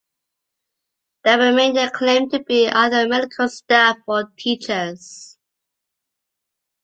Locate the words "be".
2.41-2.67